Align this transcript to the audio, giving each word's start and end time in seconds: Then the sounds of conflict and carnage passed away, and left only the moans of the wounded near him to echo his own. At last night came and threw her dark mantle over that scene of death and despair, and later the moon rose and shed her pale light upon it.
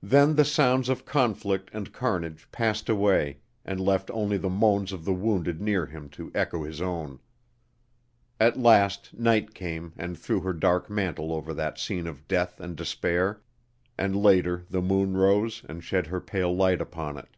Then 0.00 0.36
the 0.36 0.44
sounds 0.44 0.88
of 0.88 1.04
conflict 1.04 1.70
and 1.72 1.92
carnage 1.92 2.46
passed 2.52 2.88
away, 2.88 3.38
and 3.64 3.80
left 3.80 4.08
only 4.12 4.36
the 4.36 4.48
moans 4.48 4.92
of 4.92 5.04
the 5.04 5.12
wounded 5.12 5.60
near 5.60 5.86
him 5.86 6.08
to 6.10 6.30
echo 6.36 6.62
his 6.62 6.80
own. 6.80 7.18
At 8.38 8.60
last 8.60 9.12
night 9.12 9.52
came 9.52 9.92
and 9.96 10.16
threw 10.16 10.38
her 10.42 10.52
dark 10.52 10.88
mantle 10.88 11.32
over 11.32 11.52
that 11.52 11.80
scene 11.80 12.06
of 12.06 12.28
death 12.28 12.60
and 12.60 12.76
despair, 12.76 13.42
and 13.98 14.14
later 14.14 14.66
the 14.70 14.80
moon 14.80 15.16
rose 15.16 15.64
and 15.68 15.82
shed 15.82 16.06
her 16.06 16.20
pale 16.20 16.54
light 16.54 16.80
upon 16.80 17.16
it. 17.18 17.36